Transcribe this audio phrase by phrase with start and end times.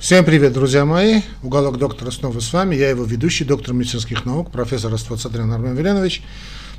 [0.00, 1.22] Всем привет, друзья мои.
[1.42, 2.76] Уголок доктора снова с вами.
[2.76, 6.22] Я его ведущий, доктор медицинских наук, профессор Аствацатрян Армен Веленович.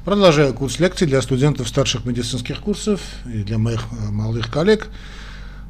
[0.05, 4.87] Продолжаю курс лекций для студентов старших медицинских курсов и для моих э, молодых коллег.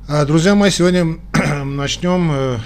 [0.07, 1.17] А, друзья мои, сегодня
[1.65, 2.57] начнем э,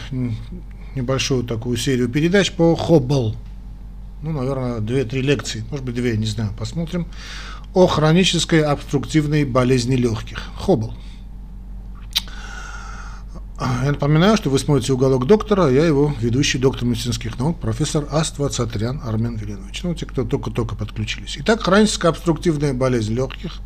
[0.95, 3.37] небольшую такую серию передач по Хоббл.
[4.21, 7.07] Ну, наверное, две-три лекции, может быть, две, не знаю, посмотрим.
[7.73, 10.43] О хронической обструктивной болезни легких.
[10.57, 10.93] Хоббл.
[13.83, 18.49] Я напоминаю, что вы смотрите «Уголок доктора», я его ведущий доктор медицинских наук, профессор Аства
[18.49, 19.83] Цатрян Армен Веленович.
[19.83, 21.37] Ну, те, кто только-только подключились.
[21.39, 23.59] Итак, хроническая обструктивная болезнь легких,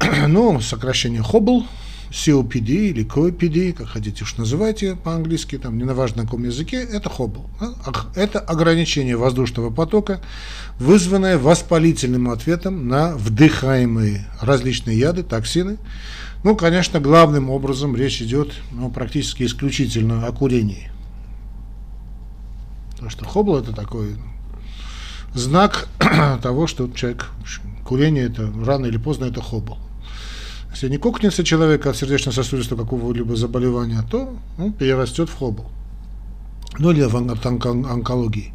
[0.26, 1.66] ну, сокращение ХОБЛ,
[2.10, 7.08] COPD или COPD, как хотите уж называйте по-английски, там, не на важном каком языке, это
[7.08, 7.48] ХОБЛ.
[8.16, 10.20] Это ограничение воздушного потока,
[10.78, 15.78] вызванное воспалительным ответом на вдыхаемые различные яды, токсины,
[16.42, 20.90] ну, конечно, главным образом речь идет ну, практически исключительно о курении.
[22.92, 24.16] Потому что хобл это такой
[25.34, 25.88] знак
[26.42, 27.28] того, что человек,
[27.84, 29.78] курение это рано или поздно это хобл.
[30.80, 35.70] Если не кокнется человек от сердечно-сосудистого какого-либо заболевания, то ну, перерастет в хобл.
[36.78, 38.54] Ну или в онкологии.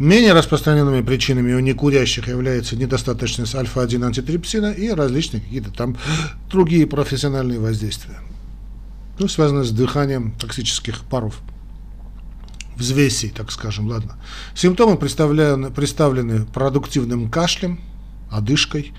[0.00, 5.96] Менее распространенными причинами у некурящих является недостаточность альфа-1 антитрипсина и различные какие-то там
[6.50, 8.18] другие профессиональные воздействия,
[9.20, 11.42] ну, связанные с дыханием токсических паров,
[12.74, 14.16] взвесей, так скажем, ладно.
[14.56, 17.78] Симптомы представлены, представлены продуктивным кашлем,
[18.32, 18.92] одышкой,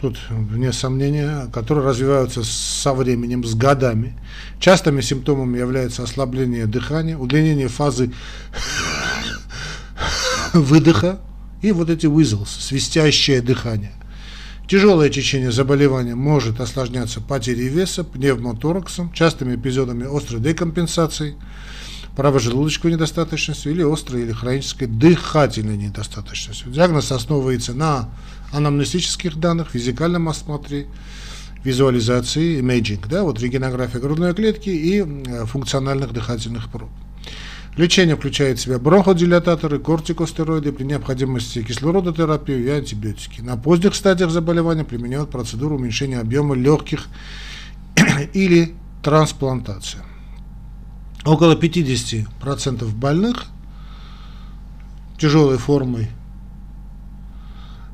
[0.00, 4.18] тут вне сомнения, которые развиваются со временем, с годами.
[4.58, 8.12] Частыми симптомами является ослабление дыхания, удлинение фазы
[10.54, 11.20] выдоха
[11.62, 13.92] и вот эти whistles, свистящее дыхание.
[14.66, 21.34] Тяжелое течение заболевания может осложняться потерей веса, пневмотораксом, частыми эпизодами острой декомпенсации,
[22.14, 26.70] правожелудочковой недостаточностью или острой или хронической дыхательной недостаточностью.
[26.70, 28.10] Диагноз основывается на
[28.52, 30.86] анамнестических данных, физикальном осмотре,
[31.64, 35.02] визуализации, имейджинг, да, вот рентгенография грудной клетки и
[35.46, 36.90] функциональных дыхательных проб.
[37.76, 43.40] Лечение включает в себя бронходилататоры, кортикостероиды, при необходимости кислородотерапию и антибиотики.
[43.42, 47.06] На поздних стадиях заболевания применяют процедуру уменьшения объема легких
[48.34, 50.02] или трансплантация.
[51.24, 53.44] Около 50% больных
[55.18, 56.08] тяжелой формой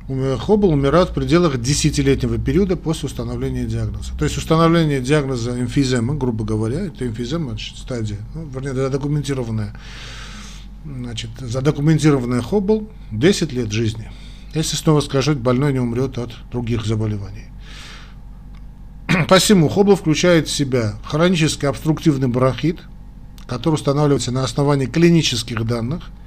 [0.07, 4.13] Хоббл умирают в пределах десятилетнего периода после установления диагноза.
[4.17, 9.77] То есть установление диагноза эмфиземы, грубо говоря, это эмфизема, значит, стадия, ну, вернее, задокументированная,
[10.85, 14.09] значит, задокументированная Хоббл 10 лет жизни.
[14.53, 17.47] Если снова скажет, больной не умрет от других заболеваний.
[19.27, 22.79] Посему Хоббл включает в себя хронический обструктивный бронхит,
[23.45, 26.11] который устанавливается на основании клинических данных–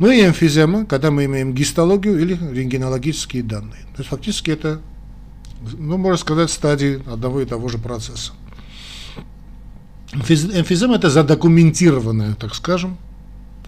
[0.00, 3.82] ну и эмфизема, когда мы имеем гистологию или рентгенологические данные.
[3.94, 4.80] То есть фактически это,
[5.78, 8.32] ну, можно сказать, стадии одного и того же процесса.
[10.14, 12.96] Эмфизема– это задокументированная, так скажем,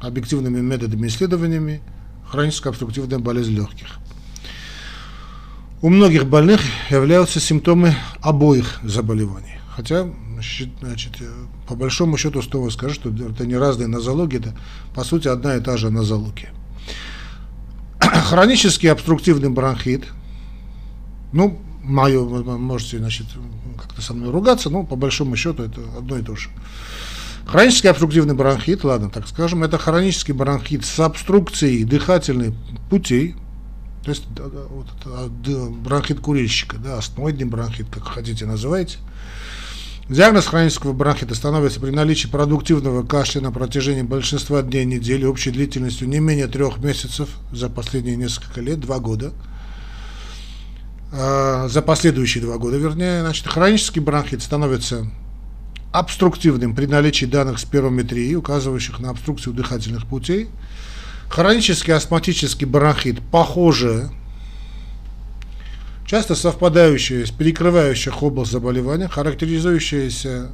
[0.01, 1.83] объективными методами исследованиями
[2.27, 3.99] хроническая обструктивная болезнь легких.
[5.83, 9.59] У многих больных являются симптомы обоих заболеваний.
[9.77, 10.09] Хотя
[10.81, 11.31] значит, э,
[11.67, 14.55] по большому счету снова скажу, что это не разные нозологии, это
[14.95, 16.51] по сути одна и та же нозология.
[18.01, 20.05] Хронический обструктивный бронхит,
[21.33, 23.27] ну, мое, вы можете, значит,
[23.79, 26.51] как-то со мной ругаться, но по большому счету это одно и то же.
[27.47, 32.55] Хронический обструктивный бронхит, ладно, так скажем, это хронический бронхит с обструкцией дыхательных
[32.89, 33.35] путей,
[34.05, 34.87] то есть вот,
[35.83, 38.99] бронхит курильщика, да, астмоидный бронхит, как хотите называйте,
[40.13, 46.07] Диагноз хронического бронхита становится при наличии продуктивного кашля на протяжении большинства дней недели общей длительностью
[46.07, 49.33] не менее трех месяцев за последние несколько лет, два года.
[51.13, 55.11] А, за последующие два года, вернее, значит, хронический бронхит становится
[55.93, 60.51] обструктивным при наличии данных спирометрии, указывающих на обструкцию дыхательных путей.
[61.31, 64.11] Хронический астматический бронхит похоже
[66.07, 70.51] часто совпадающие с перекрывающих область заболевания, характеризующиеся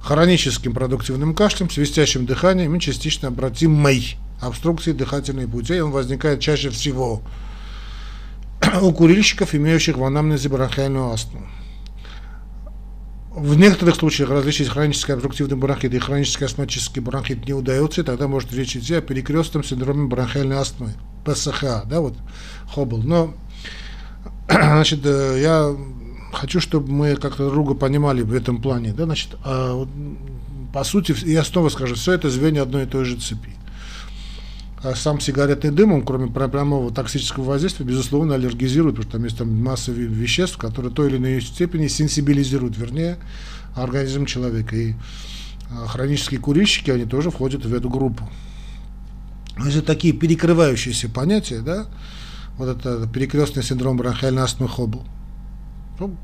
[0.00, 5.80] хроническим продуктивным кашлем, свистящим дыханием и частично обратимой обструкцией дыхательных путей.
[5.80, 7.22] Он возникает чаще всего
[8.82, 11.46] у курильщиков, имеющих в анамнезе бронхиальную астму.
[13.34, 18.28] В некоторых случаях различить хронический обструктивный бронхит и хронический астматический бронхит не удается, и тогда
[18.28, 20.90] может речь идти о перекрестном синдроме бронхиальной астмы,
[21.24, 22.14] ПСХ, да, вот
[22.74, 22.98] Хоббл.
[22.98, 23.34] Но
[24.48, 25.76] Значит, э, я
[26.32, 28.92] хочу, чтобы мы как-то друга понимали в этом плане.
[28.92, 29.86] Да, значит, а,
[30.72, 33.50] по сути, я снова скажу, все это звенья одной и той же цепи.
[34.82, 39.38] А сам сигаретный дым, он кроме прямого токсического воздействия, безусловно, аллергизирует, потому что там есть
[39.38, 43.18] там масса веществ, которые той или иной степени сенсибилизируют, вернее,
[43.76, 44.74] организм человека.
[44.74, 44.94] И
[45.70, 48.28] а, хронические курильщики, они тоже входят в эту группу.
[49.56, 51.86] Это такие перекрывающиеся понятия, да,
[52.58, 55.04] вот это перекрестный синдром бронхиальной астмы Хоббл.
[55.98, 56.16] Ну,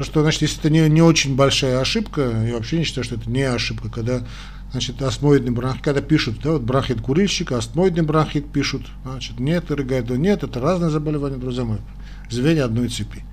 [0.00, 3.30] что, значит, если это не, не очень большая ошибка, я вообще не считаю, что это
[3.30, 4.26] не ошибка, когда,
[4.70, 10.16] значит, астмоидный бронхит, когда пишут, да, вот бронхит курильщика, астмоидный бронхит пишут, значит, нет, ирригайдо,
[10.16, 11.78] нет, это разные заболевания, друзья мои,
[12.30, 13.24] звенья одной цепи.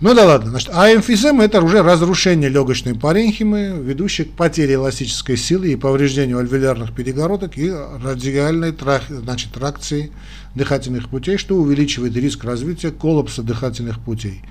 [0.00, 5.36] Ну да ладно, значит, а эмфизема это уже разрушение легочной паренхимы, ведущее к потере эластической
[5.36, 10.10] силы и повреждению альвеолярных перегородок и радиальной трах, значит, тракции
[10.56, 14.42] дыхательных путей, что увеличивает риск развития коллапса дыхательных путей.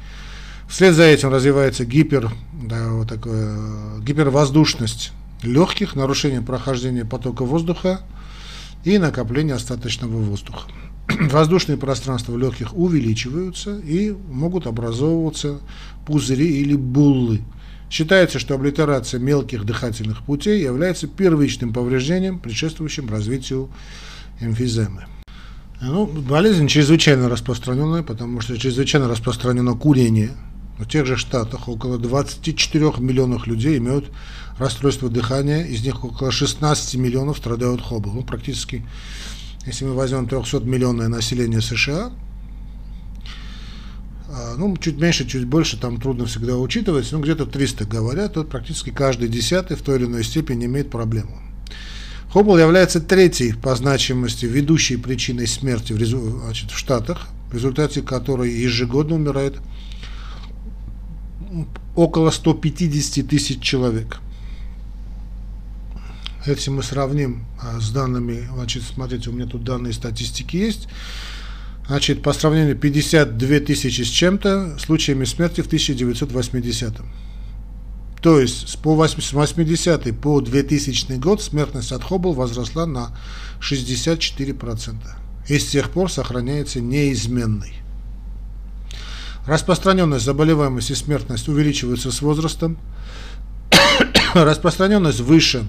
[0.70, 3.58] Вслед за этим развивается гипер, да, вот такое,
[4.00, 5.12] гипервоздушность
[5.44, 8.00] легких, нарушение прохождения потока воздуха
[8.86, 10.70] и накопление остаточного воздуха.
[11.32, 15.60] Воздушные пространства легких увеличиваются и могут образовываться
[16.06, 17.42] пузыри или буллы.
[17.90, 23.70] Считается, что облитерация мелких дыхательных путей является первичным повреждением, предшествующим развитию
[24.40, 25.06] эмфиземы.
[25.82, 30.32] Ну, болезнь чрезвычайно распространенная, потому что чрезвычайно распространено курение–
[30.78, 34.12] в тех же Штатах около 24 миллионов людей имеют
[34.58, 38.12] расстройство дыхания, из них около 16 миллионов страдают хобл.
[38.12, 38.84] Ну, практически,
[39.66, 42.12] если мы возьмем 300 миллионное население США,
[44.30, 48.44] а, ну, чуть меньше, чуть больше, там трудно всегда учитывать, но где-то 300 говорят, то
[48.44, 51.40] практически каждый десятый в той или иной степени имеет проблему.
[52.32, 55.98] Хоббл является третьей по значимости ведущей причиной смерти в,
[56.44, 59.58] значит, в Штатах, в результате которой ежегодно умирает
[61.96, 64.20] около 150 тысяч человек.
[66.46, 70.88] Если мы сравним а, с данными, значит, смотрите, у меня тут данные статистики есть,
[71.88, 77.06] значит, по сравнению 52 тысячи с чем-то случаями смерти в 1980 -м.
[78.22, 83.10] То есть с по 80 по 2000 год смертность от Хоббл возросла на
[83.60, 84.96] 64%.
[85.50, 87.74] И с тех пор сохраняется неизменной.
[89.46, 92.78] Распространенность заболеваемость и смертность увеличиваются с возрастом.
[94.34, 95.66] Распространенность выше,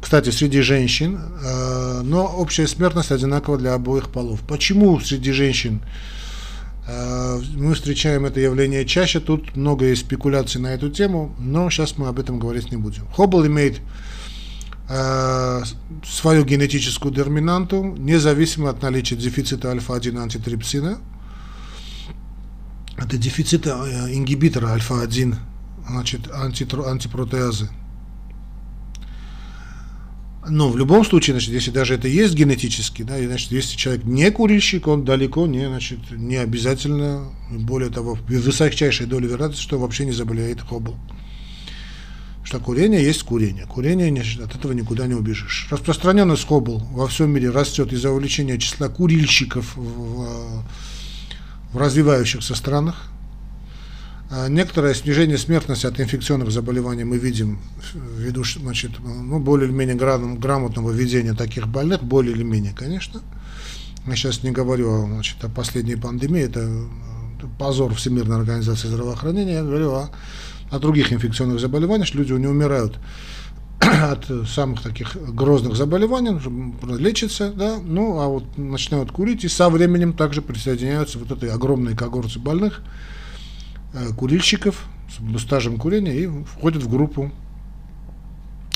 [0.00, 4.40] кстати, среди женщин, э, но общая смертность одинакова для обоих полов.
[4.40, 5.80] Почему среди женщин
[6.86, 9.20] э, мы встречаем это явление чаще?
[9.20, 13.06] Тут много есть спекуляций на эту тему, но сейчас мы об этом говорить не будем.
[13.14, 13.80] Хоббл имеет
[14.88, 15.62] э,
[16.04, 20.98] свою генетическую дерминанту, независимо от наличия дефицита альфа-1 антитрипсина–
[22.96, 25.36] это дефицит э, ингибитора альфа-1,
[25.88, 27.68] значит, антипротеазы.
[30.48, 34.04] Но в любом случае, значит, если даже это есть генетически, да, и, значит, если человек
[34.04, 40.04] не курильщик, он далеко не, значит, не обязательно, более того, высочайшая доля вероятности, что вообще
[40.04, 40.96] не заболеет хоббл.
[42.44, 43.66] Что курение есть курение.
[43.66, 45.66] Курение, значит, от этого никуда не убежишь.
[45.68, 50.62] Распространенность хоббл во всем мире растет из-за увеличения числа курильщиков в,
[51.72, 53.10] в развивающихся странах.
[54.28, 57.60] А некоторое снижение смертности от инфекционных заболеваний мы видим
[57.94, 63.22] ввиду значит, ну, более или менее грамотного ведения таких больных, более или менее, конечно.
[64.04, 66.68] Я сейчас не говорю значит, о последней пандемии, это
[67.58, 70.10] позор Всемирной организации здравоохранения, я говорю о,
[70.70, 72.98] о других инфекционных заболеваниях, что люди не умирают
[73.80, 76.36] от самых таких грозных заболеваний,
[76.98, 81.94] лечится, да, ну, а вот начинают курить, и со временем также присоединяются вот этой огромной
[81.94, 83.16] когорте больных, э,
[84.16, 87.30] курильщиков с стажем курения и входят в группу,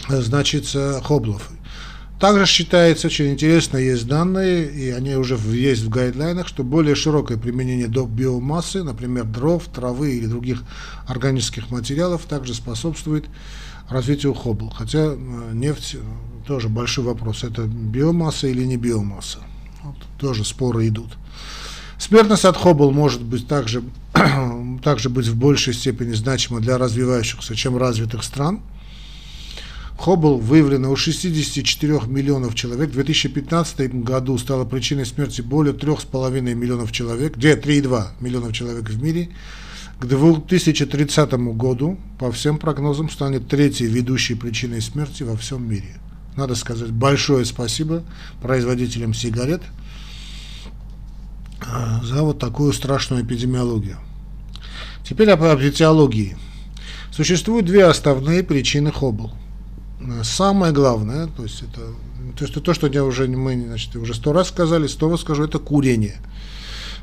[0.09, 0.67] э, значит,
[1.03, 1.51] хоблов.
[2.21, 7.39] Также считается, очень интересно, есть данные, и они уже есть в гайдлайнах, что более широкое
[7.39, 10.63] применение до биомассы, например, дров, травы или других
[11.07, 13.25] органических материалов, также способствует
[13.89, 14.69] развитию Хоббл.
[14.69, 15.17] Хотя э,
[15.55, 17.43] нефть э, тоже большой вопрос.
[17.43, 19.39] Это биомасса или не биомасса?
[19.83, 21.17] Вот, тоже споры идут.
[21.99, 23.83] Смертность от Хоббл может быть также,
[24.83, 28.61] также быть в большей степени значима для развивающихся, чем развитых стран.
[29.99, 32.89] Хоббл выявлено у 64 миллионов человек.
[32.89, 39.03] В 2015 году стала причиной смерти более 3,5 миллионов человек, где 3,2 миллионов человек в
[39.03, 39.29] мире.
[39.99, 46.01] К 2030 году, по всем прогнозам, станет третьей ведущей причиной смерти во всем мире.
[46.35, 48.03] Надо сказать большое спасибо
[48.41, 49.61] производителям сигарет
[51.61, 53.99] а, за вот такую страшную эпидемиологию.
[55.05, 56.37] Теперь об, об этиологии.
[57.11, 59.33] Существуют две основные причины хоббл.
[60.23, 61.81] Самое главное, то есть это,
[62.37, 65.45] то, есть то, что я уже, мы значит, уже сто раз сказали, сто раз скажу,
[65.45, 66.21] это курение.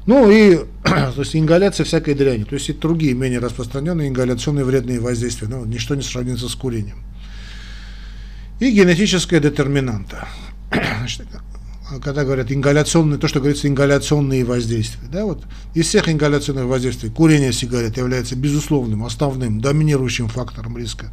[0.07, 4.99] Ну и то есть ингаляция всякой дряни, то есть и другие менее распространенные ингаляционные вредные
[4.99, 7.03] воздействия, но ничто не сравнится с курением.
[8.59, 10.27] И генетическая детерминанта.
[10.71, 11.27] Значит,
[12.03, 15.07] когда говорят ингаляционные, то, что говорится ингаляционные воздействия.
[15.11, 21.11] Да, вот из всех ингаляционных воздействий курение сигарет является безусловным, основным, доминирующим фактором риска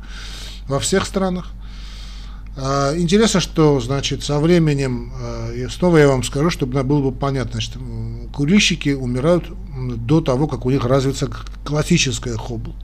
[0.68, 1.52] во всех странах.
[2.56, 7.12] А, интересно, что, значит, со временем, а, и снова я вам скажу, чтобы было бы
[7.12, 7.78] понятно, что
[8.32, 9.44] курильщики умирают
[10.06, 11.28] до того, как у них развится
[11.64, 12.74] классическая хобл.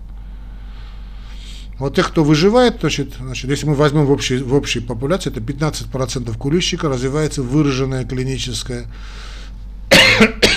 [1.80, 5.40] Вот тех, кто выживает, значит, значит, если мы возьмем в общей, в общей популяции, это
[5.40, 8.86] 15% курильщика развивается выраженная клиническая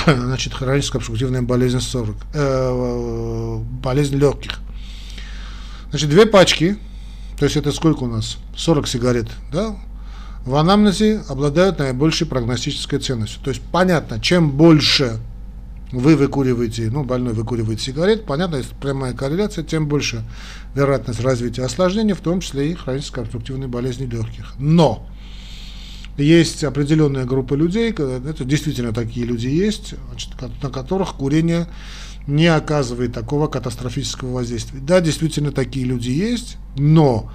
[0.06, 4.60] значит, хроническая обструктивная болезнь 40, э, болезнь легких.
[5.90, 6.78] Значит, две пачки
[7.38, 8.38] то есть это сколько у нас?
[8.56, 9.76] 40 сигарет, да?
[10.46, 13.42] В анамнезе обладают наибольшей прогностической ценностью.
[13.44, 15.20] То есть понятно, чем больше
[15.94, 20.24] вы выкуриваете, ну, больной выкуривает сигарет, понятно, есть прямая корреляция, тем больше
[20.74, 24.56] вероятность развития осложнений, в том числе и хронической обструктивной болезни легких.
[24.58, 25.08] Но
[26.18, 30.32] есть определенная группа людей, это действительно такие люди есть, значит,
[30.64, 31.68] на которых курение
[32.26, 34.80] не оказывает такого катастрофического воздействия.
[34.80, 37.32] Да, действительно, такие люди есть, но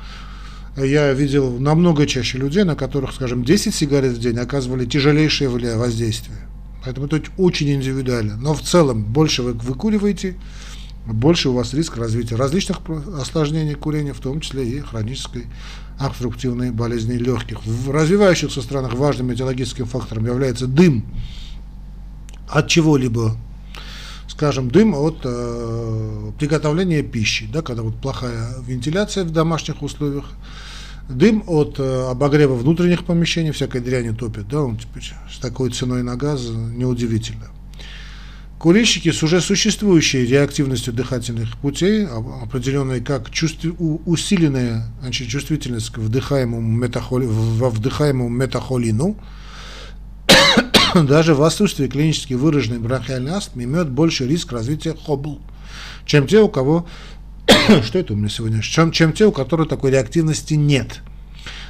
[0.76, 6.38] я видел намного чаще людей, на которых, скажем, 10 сигарет в день оказывали тяжелейшее воздействие.
[6.84, 8.36] Поэтому это очень индивидуально.
[8.36, 10.36] Но в целом, больше вы выкуриваете,
[11.06, 12.80] больше у вас риск развития различных
[13.18, 15.46] осложнений курения, в том числе и хронической
[15.98, 17.64] обструктивной болезни легких.
[17.64, 21.04] В развивающихся странах важным этиологическим фактором является дым
[22.48, 23.36] от чего-либо
[24.38, 30.26] скажем, дым от э, приготовления пищи, да, когда вот плохая вентиляция в домашних условиях,
[31.08, 36.02] дым от э, обогрева внутренних помещений, всякой дряни топит, да, он теперь с такой ценой
[36.02, 37.48] на газ неудивительно.
[38.58, 43.64] Курильщики с уже существующей реактивностью дыхательных путей, определенной как чувств...
[43.78, 47.26] усиленная значит, чувствительность к вдыхаемому, метахоли...
[47.26, 49.16] во вдыхаемому метахолину,
[50.94, 55.40] даже в отсутствии клинически выраженной бронхиальной астмы имеют больше риск развития хобл,
[56.04, 56.88] чем те, у кого,
[57.82, 61.00] что это у меня сегодня, чем, чем те, у которых такой реактивности нет.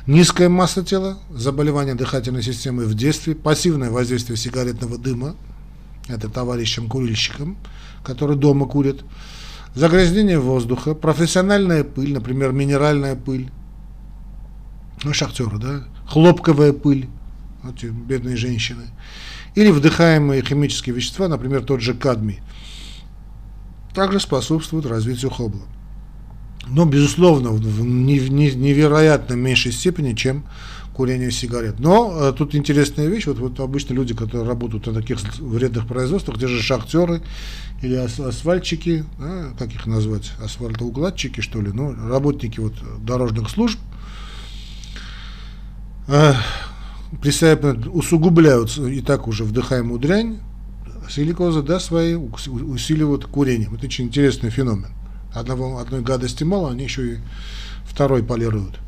[0.06, 5.36] Низкая масса тела, заболевания дыхательной системы в детстве, пассивное воздействие сигаретного дыма,
[6.08, 7.58] это товарищам-курильщикам,
[8.02, 9.04] которые дома курят,
[9.74, 13.50] загрязнение воздуха, профессиональная пыль, например, минеральная пыль,
[15.04, 17.08] ну, шахтеры, да, хлопковая пыль,
[17.68, 18.84] эти бедные женщины,
[19.54, 22.40] или вдыхаемые химические вещества, например, тот же кадмий,
[23.98, 25.62] также способствуют развитию хобла.
[26.68, 30.44] Но, безусловно, в невероятно меньшей степени, чем
[30.94, 31.80] курение сигарет.
[31.80, 36.36] Но э, тут интересная вещь, вот, вот обычно люди, которые работают на таких вредных производствах,
[36.36, 37.22] где же шахтеры
[37.82, 42.74] или ас асфальтчики, да, как их назвать, асфальтоукладчики, что ли, ну, работники вот
[43.04, 43.80] дорожных служб,
[46.06, 46.34] э,
[47.92, 50.38] усугубляют и так уже вдыхаемую дрянь,
[51.10, 53.74] силикоза, да, свои усиливают курением.
[53.74, 54.92] Это очень интересный феномен.
[55.32, 57.18] Одного, одной гадости мало, они еще и
[57.84, 58.78] второй полируют.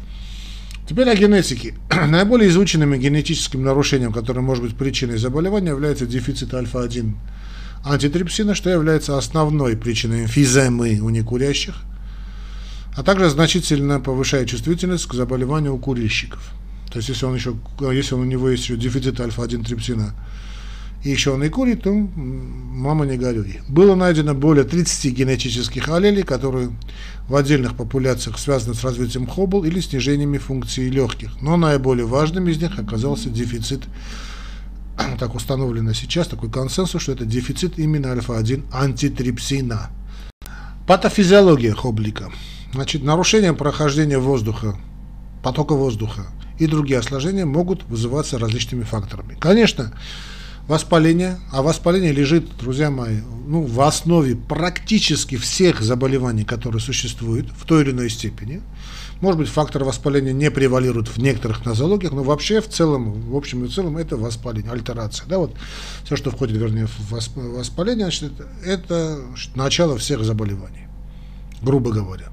[0.89, 1.75] Теперь о генетике.
[2.09, 7.15] Наиболее изученным генетическим нарушением, которое может быть причиной заболевания, является дефицит альфа-1
[7.85, 11.77] антитрипсина, что является основной причиной эмфиземы у некурящих,
[12.97, 16.53] а также значительно повышает чувствительность к заболеванию у курильщиков.
[16.93, 17.55] То есть, если он еще,
[17.93, 20.15] если у него есть еще дефицит альфа-1 трипсина,
[21.03, 23.61] и еще он и курит, то мама не горюй.
[23.69, 26.71] Было найдено более 30 генетических аллелей, которые
[27.29, 31.41] в отдельных популяциях связаны с развитием хоббл или снижениями функции легких.
[31.41, 33.85] Но наиболее важным из них оказался дефицит,
[35.19, 39.91] так установлено сейчас, такой консенсус, что это дефицит именно альфа-1 антитрипсина.
[40.87, 42.31] Патофизиология хоблика.
[42.75, 44.77] Значит, нарушение прохождения воздуха,
[45.43, 46.27] потока воздуха
[46.59, 49.35] и другие осложнения могут вызываться различными факторами.
[49.41, 49.93] Конечно,
[50.71, 57.67] воспаление, а воспаление лежит, друзья мои, ну, в основе практически всех заболеваний, которые существуют в
[57.67, 58.63] той или иной степени.
[59.21, 63.65] Может быть, фактор воспаления не превалирует в некоторых нозологиях, но вообще в целом, в общем
[63.65, 65.27] и целом, это воспаление, альтерация.
[65.27, 65.57] Да, вот
[66.05, 67.11] все, что входит, вернее, в
[67.57, 68.33] воспаление, значит,
[68.65, 69.19] это
[69.57, 70.87] начало всех заболеваний,
[71.63, 72.29] грубо говоря.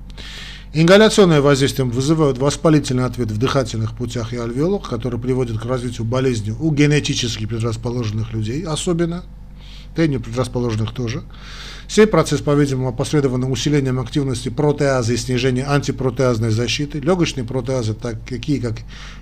[0.79, 6.51] Ингаляционное воздействие вызывает воспалительный ответ в дыхательных путях и альвеолах, который приводит к развитию болезни
[6.51, 9.23] у генетически предрасположенных людей особенно.
[9.95, 11.23] да и непредрасположенных тоже.
[11.87, 16.99] Сей процесс, по-видимому, опосредован усилением активности протеазы и снижением антипротеазной защиты.
[16.99, 18.75] Легочные протеазы, так, такие как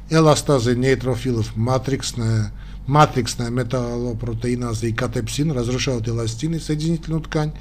[0.10, 2.52] эластазы нейтрофилов, матриксная,
[2.88, 7.54] матриксная металлопротеиназа и катепсин разрушают эластин и соединительную ткань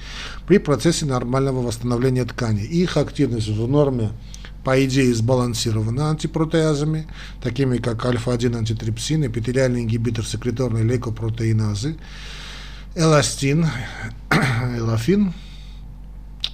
[0.46, 2.62] при процессе нормального восстановления ткани.
[2.62, 4.10] Их активность в норме
[4.64, 7.06] по идее сбалансирована антипротеазами,
[7.42, 11.96] такими как альфа-1 антитрипсин, эпителиальный ингибитор секреторной лейкопротеиназы,
[12.94, 13.66] эластин,
[14.78, 15.34] элафин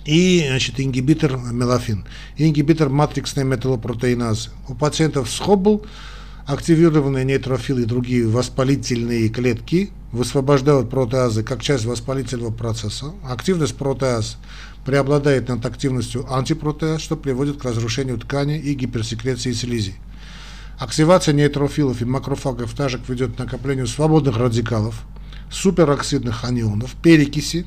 [0.05, 2.05] и значит, ингибитор мелафин,
[2.37, 4.51] и ингибитор матриксной металлопротеиназы.
[4.69, 5.87] У пациентов с Хоббл
[6.47, 13.13] активированные нейтрофилы и другие воспалительные клетки высвобождают протеазы как часть воспалительного процесса.
[13.29, 14.37] Активность протеаз
[14.85, 19.95] преобладает над активностью антипротеаз, что приводит к разрушению ткани и гиперсекреции слизи.
[20.79, 25.03] Активация нейтрофилов и макрофагов также ведет к накоплению свободных радикалов,
[25.51, 27.67] супероксидных анионов, перекиси,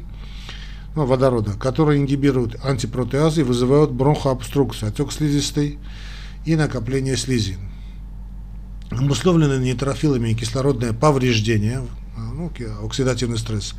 [0.96, 5.78] ну, водорода, которые ингибируют антипротеазы и вызывают бронхообструкцию, отек слизистой
[6.46, 7.58] и накопление слизи.
[9.00, 11.82] Обусловленные нейтрофилами кислородное повреждение,
[12.18, 12.52] ну,
[12.86, 13.74] оксидативный стресс,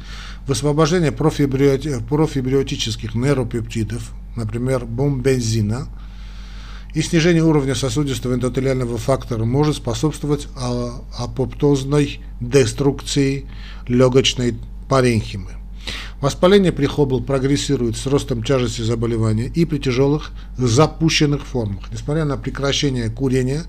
[0.46, 5.88] высвобождение профибриоти профибриотических нейропептидов, например, бомбензина,
[6.94, 13.46] и снижение уровня сосудистого эндотелиального фактора может способствовать а, апоптозной деструкции
[13.88, 14.56] легочной
[14.88, 15.50] паренхимы.
[16.20, 21.92] Воспаление при хобл прогрессирует с ростом тяжести заболевания и при тяжелых запущенных формах.
[21.92, 23.64] Несмотря на прекращение курения,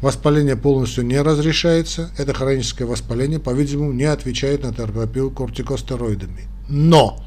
[0.00, 2.10] воспаление полностью не разрешается.
[2.18, 6.48] Это хроническое воспаление, по-видимому, не отвечает на терапию кортикостероидами.
[6.68, 7.22] Но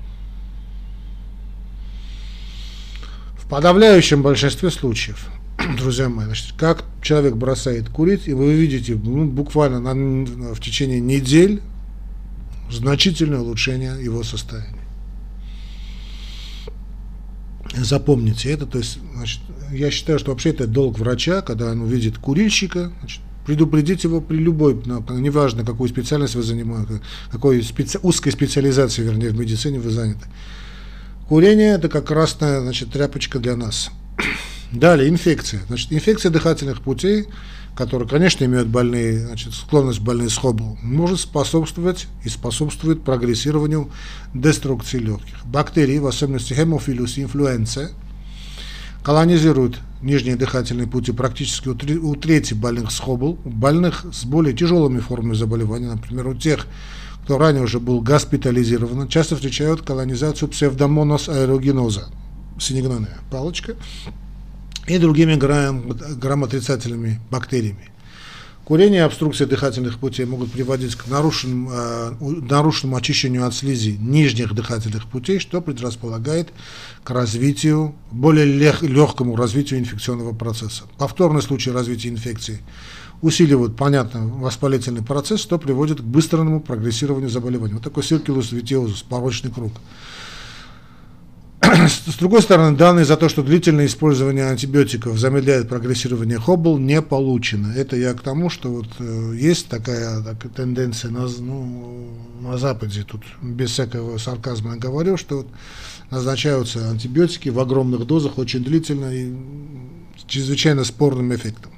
[3.38, 5.30] в подавляющем большинстве случаев,
[5.78, 11.00] друзья мои, значит, как человек бросает курить, и вы видите ну, буквально на, в течение
[11.00, 11.62] недель
[12.70, 14.82] значительное улучшение его состояния.
[17.76, 19.42] Запомните это, то есть, значит,
[19.72, 24.38] я считаю, что вообще это долг врача, когда он увидит курильщика, значит, предупредить его при
[24.38, 27.02] любой, неважно, какую специальность вы занимаете,
[27.32, 30.26] какой специ, узкой специализации, вернее, в медицине вы заняты.
[31.28, 33.92] Курение– это как красная значит, тряпочка для нас.
[34.72, 35.62] Далее, инфекция.
[35.68, 37.26] Значит, инфекция дыхательных путей–
[37.76, 43.92] которые, конечно, имеют больные, значит, склонность больные с хоббл, может способствовать и способствует прогрессированию
[44.34, 45.46] деструкции легких.
[45.46, 47.92] Бактерии, в особенности хемофилус инфлюенция,
[49.04, 55.36] колонизируют нижние дыхательные пути практически у трети больных с хоббл, больных с более тяжелыми формами
[55.36, 56.66] заболевания, например, у тех,
[57.24, 62.08] кто ранее уже был госпитализирован, часто встречают колонизацию псевдомонос аэрогеноза,
[62.58, 63.76] синегнойная палочка,
[64.88, 67.92] и другими грамотрицательными бактериями.
[68.66, 74.56] Курение и обструкция дыхательных путей могут приводить к нарушенному, э, нарушенному очищению от слизи нижних
[74.56, 76.50] дыхательных путей, что предрасполагает
[77.04, 80.86] к развитию, более лег, легкому развитию инфекционного процесса.
[80.98, 82.62] Повторный случай развития инфекции
[83.22, 87.76] усиливают, понятно, воспалительный процесс, что приводит к быстрому прогрессированию заболевания.
[87.76, 89.74] Вот такой circulus vitiosus, порочный круг.
[91.88, 97.74] С другой стороны, данные за то, что длительное использование антибиотиков замедляет прогрессирование Хоббл, не получено.
[97.76, 102.10] Это я к тому, что вот э, есть такая так, тенденция на, ну,
[102.42, 105.48] на Западе, тут без всякого сарказма я говорю, что вот
[106.12, 109.34] назначаются антибиотики в огромных дозах очень длительно и
[110.28, 111.72] чрезвычайно спорным эффектом.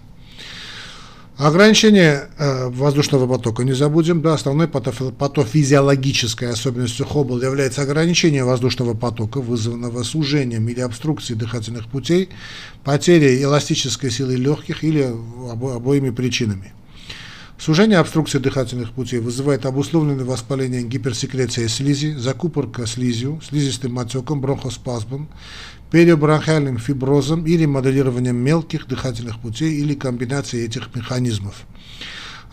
[1.37, 4.23] Ограничение э, воздушного потока не забудем.
[4.23, 12.29] Да, основной патофизиологической особенностью Хоббл является ограничение воздушного потока, вызванного сужением или обструкцией дыхательных путей,
[12.83, 15.13] потерей эластической силы легких или
[15.51, 16.73] обо обоими причинами.
[17.59, 25.27] Сужение обструкции дыхательных путей вызывает обусловленное воспаление гиперсекреции слизи, закупорка слизью, слизистым отеком, бронхоспазмом,
[25.91, 31.65] периобронхиальным фиброзом или моделированием мелких дыхательных путей или комбинацией этих механизмов.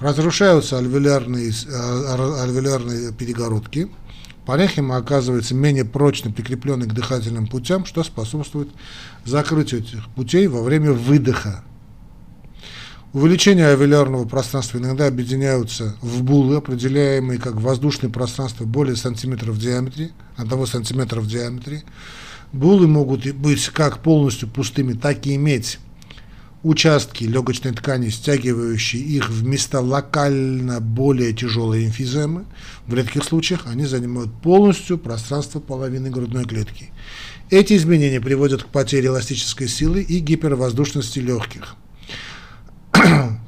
[0.01, 3.91] Разрушаются альвеолярные, э, альвеолярные перегородки,
[4.45, 8.69] паренхима оказывается менее прочно прикрепленной к дыхательным путям, что способствует
[9.25, 11.65] закрытию этих путей во время выдоха.
[13.13, 20.11] Увеличение альвеолярного пространства иногда объединяются в булы, определяемые как воздушное пространство более сантиметров в диаметре,
[20.37, 21.85] 1 сантиметра в диаметре,
[22.55, 25.81] Булы могут быть как полностью пустыми, так и иметь
[26.63, 32.45] участки легочной ткани, стягивающие их в места локально более тяжелой эмфиземы.
[32.87, 36.93] В редких случаях они занимают полностью пространство половины грудной клетки.
[37.51, 41.75] Эти изменения приводят к потере эластической силы и гипервоздушности легких.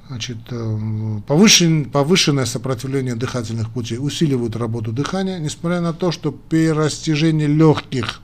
[0.08, 7.46] Значит, э, повышен, повышенное сопротивление дыхательных путей усиливает работу дыхания, несмотря на то, что перерастяжение
[7.46, 8.20] легких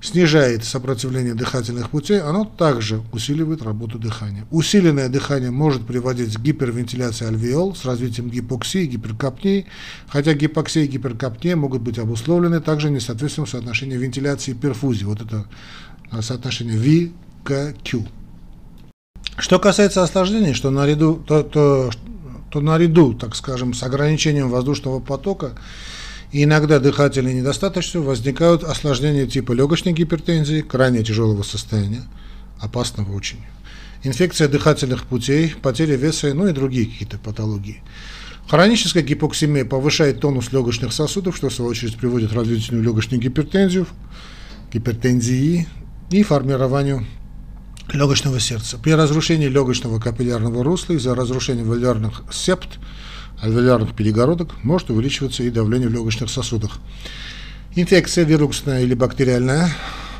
[0.00, 4.46] снижает сопротивление дыхательных путей, оно также усиливает работу дыхания.
[4.50, 9.66] Усиленное дыхание может приводить к гипервентиляции альвеол с развитием гипоксии и гиперкапнии,
[10.08, 15.04] хотя гипоксия и гиперкапния могут быть обусловлены также несоответствием соотношения вентиляции и перфузии.
[15.04, 15.46] Вот это
[16.20, 17.12] соотношение V
[17.44, 18.06] к Q.
[19.38, 21.90] Что касается осложнений, что наряду, то, то,
[22.50, 25.52] то наряду, так скажем, с ограничением воздушного потока
[26.32, 32.02] и иногда дыхательной недостаточностью возникают осложнения типа легочной гипертензии, крайне тяжелого состояния,
[32.58, 33.44] опасного очень,
[34.02, 37.82] инфекция дыхательных путей, потеря веса, ну и другие какие-то патологии.
[38.48, 43.86] Хроническая гипоксимия повышает тонус легочных сосудов, что в свою очередь приводит к развитию легочной гипертензии,
[44.72, 45.66] гипертензии
[46.10, 47.04] и формированию
[47.92, 48.78] легочного сердца.
[48.78, 52.78] При разрушении легочного капиллярного русла из-за разрушения валярных септ,
[53.40, 56.78] альвеолярных перегородок может увеличиваться и давление в легочных сосудах.
[57.74, 59.70] Инфекция вирусная или бактериальная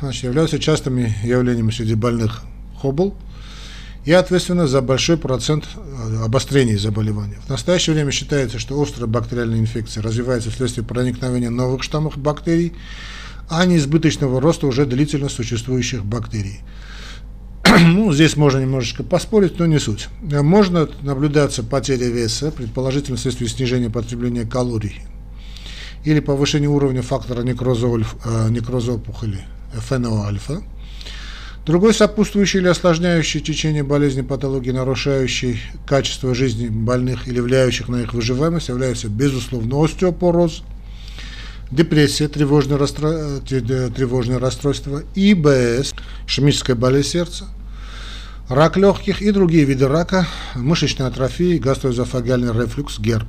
[0.01, 2.43] значит, являются частыми явлениями среди больных
[2.79, 3.15] хобл
[4.05, 7.37] и ответственна за большой процент э, обострений заболевания.
[7.45, 12.73] В настоящее время считается, что острая бактериальная инфекция развивается вследствие проникновения новых штаммов бактерий,
[13.49, 16.61] а не избыточного роста уже длительно существующих бактерий.
[17.87, 20.07] ну, здесь можно немножечко поспорить, но не суть.
[20.21, 25.01] Можно наблюдаться потеря веса, предположительно вследствие снижения потребления калорий
[26.03, 29.39] или повышения уровня фактора некроза, э, некроза опухоли
[29.73, 30.61] ФНО-альфа.
[31.65, 38.13] Другой сопутствующий или осложняющий течение болезни патологии, нарушающий качество жизни больных или влияющих на их
[38.13, 40.63] выживаемость, является, безусловно, остеопороз,
[41.71, 43.41] депрессия, тревожное, расстрой...
[43.49, 45.93] Э, тревожное расстройство, ИБС,
[46.25, 47.47] ишемическая болезнь сердца,
[48.49, 53.27] рак легких и другие виды рака, мышечная атрофия, гастроэзофагиальный рефлюкс, герб.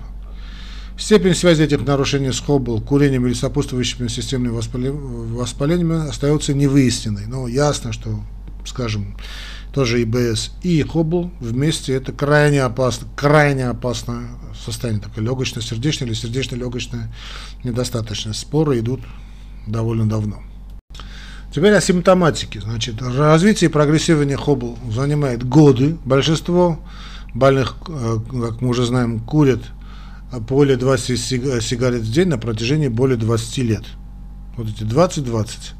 [0.98, 7.26] Степень связи этих нарушений с хоббл, курением или сопутствующими системными воспалениями остается невыясненной.
[7.26, 8.20] Но ясно, что,
[8.64, 9.16] скажем,
[9.72, 14.28] тоже ИБС и хоббл вместе это крайне опасно, крайне опасное
[14.64, 17.14] состояние, такое легочно-сердечное или сердечно-легочная
[17.62, 18.40] недостаточность.
[18.40, 19.00] Споры идут
[19.68, 20.42] довольно давно.
[21.52, 22.60] Теперь о симптоматике.
[22.60, 25.96] Значит, развитие и прогрессирование хоббл занимает годы.
[26.04, 26.78] Большинство
[27.34, 29.62] больных, э, как мы уже знаем, курят
[30.32, 33.84] более 20 сигарет в день на протяжении более 20 лет.
[34.56, 35.74] Вот эти 20-20.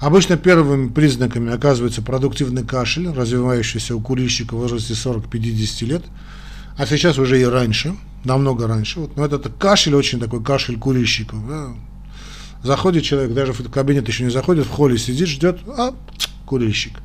[0.00, 6.02] Обычно первыми признаками оказывается продуктивный кашель, развивающийся у курильщика в возрасте 40-50 лет,
[6.76, 9.00] а сейчас уже и раньше, намного раньше.
[9.00, 11.46] Вот, но этот кашель очень такой кашель курильщиков.
[11.46, 11.68] Да,
[12.62, 15.94] Заходит человек, даже в кабинет еще не заходит, в холле сидит, ждет, а
[16.44, 16.98] курильщик.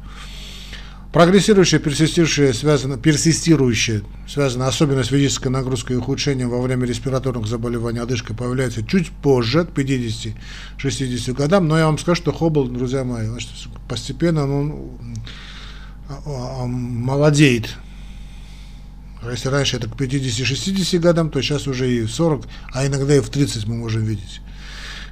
[1.14, 8.00] Прогрессирующая, персистирующая, связана, персистирующая, связана особенно с физической нагрузкой и ухудшением во время респираторных заболеваний,
[8.00, 13.28] одышка появляется чуть позже, к 50-60 годам, но я вам скажу, что Хоббл, друзья мои,
[13.28, 13.50] значит,
[13.88, 14.90] постепенно он
[16.10, 17.78] а, а, молодеет.
[19.24, 23.22] Если раньше это к 50-60 годам, то сейчас уже и в 40, а иногда и
[23.22, 24.42] в 30 мы можем видеть.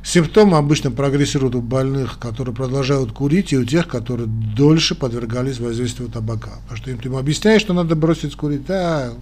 [0.04, 6.10] Симптомы обычно прогрессируют у больных, которые продолжают курить, и у тех, которые дольше подвергались воздействию
[6.10, 6.52] табака.
[6.64, 9.14] Потому что им, ты им объясняешь, что надо бросить курить, да,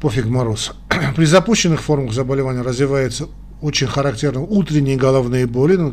[0.00, 0.72] пофиг мороз.
[1.16, 3.28] При запущенных формах заболевания развивается
[3.60, 5.92] очень характерно утренние головные боли, ну,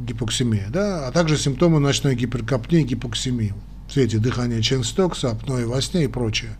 [0.00, 3.54] гипоксимия, да, а также симптомы ночной гиперкапнии и гипоксимии.
[3.88, 6.56] Все эти дыхание ченстокса, апноэ во сне и прочее.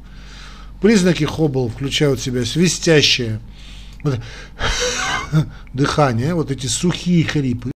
[0.81, 3.41] Признаки Хоббл включают в себя свистящее
[5.75, 7.71] дыхание, вот эти сухие хрипы.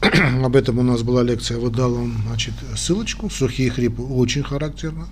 [0.44, 3.30] Об этом у нас была лекция, я вот дал вам значит, ссылочку.
[3.30, 5.06] Сухие хрипы очень характерно.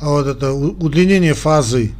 [0.00, 1.92] А вот это удлинение фазы,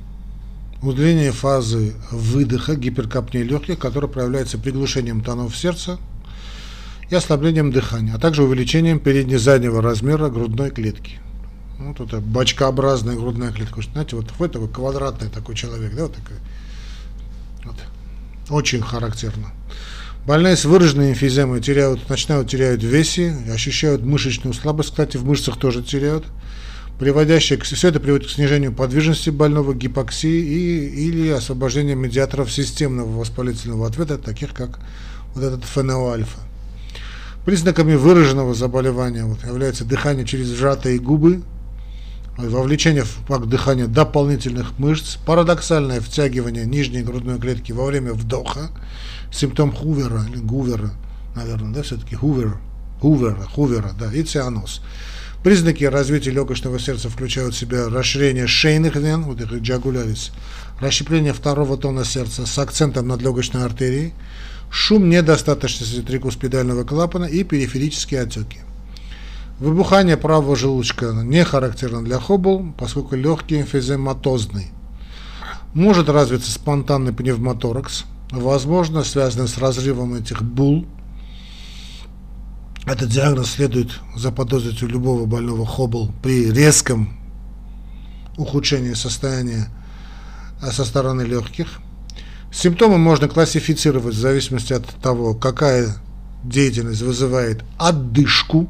[0.82, 5.98] удлинение фазы выдоха, гиперкапнии легких, которое проявляется приглушением тонов сердца
[7.08, 11.18] и ослаблением дыхания, а также увеличением передне-заднего размера грудной клетки.
[11.78, 13.82] Вот это бочкообразная грудная клетка.
[13.82, 16.36] Знаете, вот, вот такой квадратный такой человек, да, вот такой.
[17.64, 17.76] Вот.
[18.50, 19.52] Очень характерно.
[20.26, 25.82] Больные с выраженной эмфиземой теряют, начинают теряют в ощущают мышечную слабость, кстати, в мышцах тоже
[25.82, 26.24] теряют,
[26.98, 33.18] приводящее к, все это приводит к снижению подвижности больного, гипоксии и, или освобождению медиаторов системного
[33.18, 34.78] воспалительного ответа, таких как
[35.34, 36.38] вот этот ФНО-альфа.
[37.44, 41.42] Признаками выраженного заболевания вот, является дыхание через сжатые губы,
[42.36, 48.70] вовлечение в пак дыхания дополнительных мышц, парадоксальное втягивание нижней грудной клетки во время вдоха,
[49.32, 50.90] симптом Хувера или Гувера,
[51.36, 52.58] наверное, да, все-таки Хувер,
[53.00, 54.80] Хувера, Хувера, да, и цианоз.
[55.44, 60.32] Признаки развития легочного сердца включают в себя расширение шейных вен, вот их джагулярис,
[60.80, 64.14] расщепление второго тона сердца с акцентом над легочной артерией,
[64.70, 68.60] шум недостаточности трикуспидального клапана и периферические отеки.
[69.60, 74.72] Выбухание правого желудочка не характерно для хоббл, поскольку легкий эмфизематозный.
[75.74, 80.86] Может развиться спонтанный пневмоторакс, возможно связанный с разрывом этих бул.
[82.84, 87.16] Этот диагноз следует заподозрить у любого больного хоббл при резком
[88.36, 89.68] ухудшении состояния
[90.60, 91.78] а, со стороны легких.
[92.52, 95.96] Симптомы можно классифицировать в зависимости от того, какая
[96.42, 98.68] деятельность вызывает отдышку,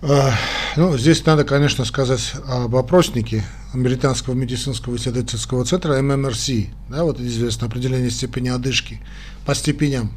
[0.00, 6.50] ну, здесь надо, конечно, сказать об опроснике Американского медицинского исследовательского центра ММРС.
[6.88, 9.00] Да, вот известно определение степени одышки
[9.44, 10.12] по степеням.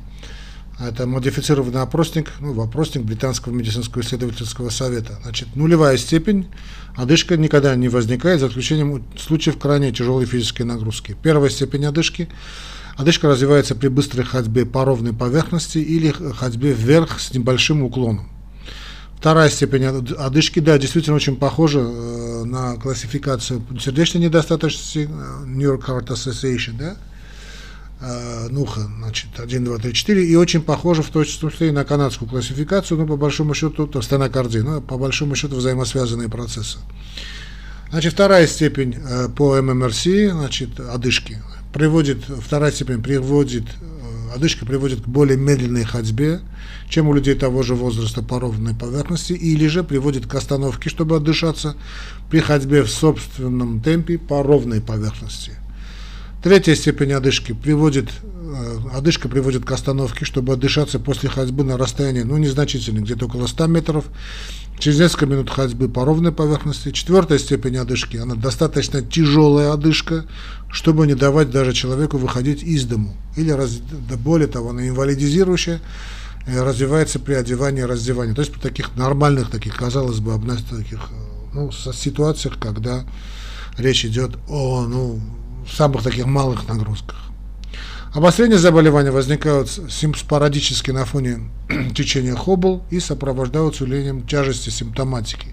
[0.80, 5.20] Это модифицированный опросник, ну, опросник Британского медицинского исследовательского совета.
[5.24, 6.48] Значит, нулевая степень,
[6.96, 11.16] одышка никогда не возникает, за исключением случаев крайне тяжелой физической нагрузки.
[11.22, 12.30] Первая степень одышки.
[12.98, 18.31] Одышка развивается при быстрой ходьбе по ровной поверхности или ходьбе вверх с небольшим уклоном.
[19.22, 25.88] Вторая степень одышки, да, действительно очень похожа э, на классификацию сердечной недостаточности, э, New York
[25.88, 26.98] Heart Association, да,
[28.00, 31.86] э, НУХА, значит, 1, 2, 3, 4, и очень похожа в том числе и на
[31.86, 36.80] канадскую классификацию, но по большому счету, то стенокардии, но по большому счету взаимосвязанные процессы.
[37.92, 38.96] Значит, вторая степень
[39.36, 41.38] по ММРС, значит, одышки,
[41.72, 43.66] приводит, вторая степень приводит
[44.34, 46.40] Одышка приводит к более медленной ходьбе,
[46.88, 51.18] чем у людей того же возраста по ровной поверхности, или же приводит к остановке, чтобы
[51.18, 51.76] отдышаться,
[52.30, 55.52] при ходьбе в собственном темпе по ровной поверхности.
[56.42, 62.24] Третья степень одышки приводит, э, одышка приводит к остановке, чтобы отдышаться после ходьбы на расстоянии,
[62.24, 64.06] ну, незначительном, где-то около 100 метров,
[64.80, 66.90] через несколько минут ходьбы по ровной поверхности.
[66.90, 70.26] Четвертая степень одышки, она достаточно тяжелая одышка,
[70.72, 73.16] чтобы не давать даже человеку выходить из дому.
[73.36, 73.76] Или, раз,
[74.24, 75.80] более того, она инвалидизирующая,
[76.48, 78.34] э, развивается при одевании и раздевании.
[78.34, 80.40] То есть при таких нормальных, таких, казалось бы,
[80.72, 83.06] таких, э, ну, ситуациях, когда
[83.78, 85.22] речь идет о ну,
[85.70, 87.18] самых таких малых нагрузках.
[88.14, 91.50] Обострение заболевания возникают спорадически на фоне
[91.96, 95.48] течения Хоббл и сопровождаются усилением тяжести симптоматики.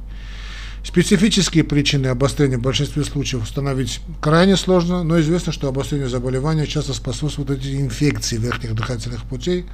[0.82, 6.94] Специфические причины обострения в большинстве случаев установить крайне сложно, но известно, что обострению заболевания часто
[6.94, 9.66] способствуют эти инфекции верхних дыхательных путей,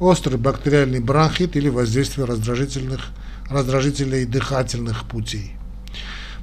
[0.00, 3.08] острый бактериальный бронхит или воздействие раздражительных,
[3.50, 5.56] раздражителей дыхательных путей.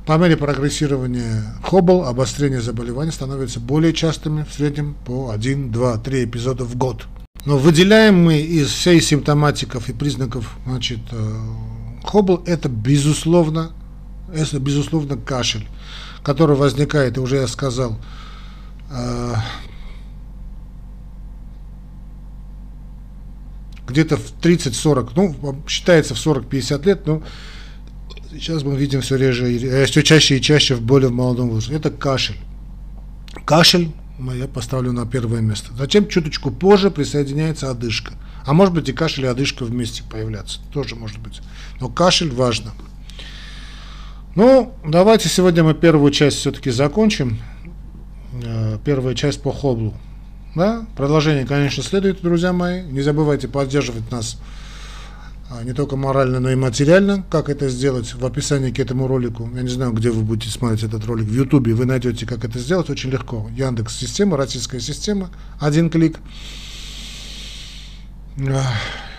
[0.06, 6.26] По мере прогрессирования Хоббл обострение заболеваний становится более частыми, в среднем по 1, 2, 3
[6.26, 7.06] эпизода в год.
[7.46, 11.00] Но выделяем мы из всей симптоматиков и признаков значит,
[12.04, 13.74] Хоббл это безусловно,
[14.34, 15.68] это безусловно кашель,
[16.24, 18.00] который возникает, и уже я сказал,
[18.90, 19.36] э,
[23.88, 27.22] где-то в 30-40, ну, считается в 40-50 лет, но
[28.32, 31.76] сейчас мы видим все реже, э, все чаще и чаще в более молодом возрасте.
[31.76, 32.38] Это кашель.
[33.46, 35.74] Кашель я поставлю на первое место.
[35.74, 38.14] Затем чуточку позже присоединяется одышка.
[38.46, 40.60] А может быть и кашель и одышка вместе появляться.
[40.72, 41.42] Тоже может быть.
[41.80, 42.72] Но кашель важно.
[44.36, 47.40] Ну, давайте сегодня мы первую часть все-таки закончим.
[48.44, 49.94] Э, первая часть по хоблу.
[50.56, 50.86] Да?
[50.96, 52.84] Продолжение, конечно, следует, друзья мои.
[52.84, 54.38] Не забывайте поддерживать нас
[55.64, 57.26] не только морально, но и материально.
[57.30, 59.50] Как это сделать в описании к этому ролику.
[59.54, 61.26] Я не знаю, где вы будете смотреть этот ролик.
[61.26, 62.90] В Ютубе вы найдете, как это сделать.
[62.90, 63.50] Очень легко.
[63.56, 65.30] Яндекс система, российская система.
[65.60, 66.20] Один клик.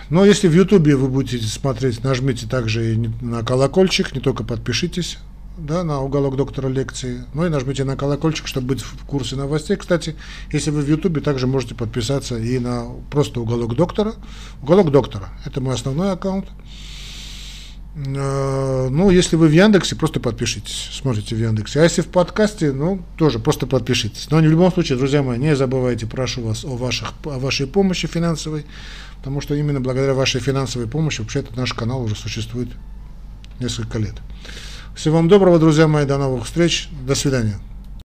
[0.09, 5.17] Но если в Ютубе вы будете смотреть, нажмите также на колокольчик, не только подпишитесь
[5.57, 7.23] да, на уголок доктора лекции.
[7.33, 9.77] Ну и нажмите на колокольчик, чтобы быть в курсе новостей.
[9.77, 10.15] Кстати,
[10.51, 14.13] если вы в Ютубе, также можете подписаться и на просто уголок доктора.
[14.61, 16.47] Уголок доктора– это мой основной аккаунт.
[17.95, 21.81] Э, ну, если вы в Яндексе, просто подпишитесь, смотрите в Яндексе.
[21.81, 24.29] А если в подкасте, ну, тоже просто подпишитесь.
[24.31, 28.07] Но в любом случае, друзья мои, не забывайте, прошу вас о, ваших, о вашей помощи
[28.07, 28.65] финансовой,
[29.17, 32.69] потому что именно благодаря вашей финансовой помощи вообще этот наш канал уже существует
[33.59, 34.15] несколько лет.
[34.95, 37.59] Всего вам доброго, друзья мои, до новых встреч, до свидания.